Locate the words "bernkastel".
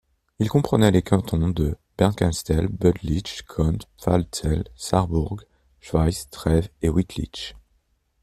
1.95-2.69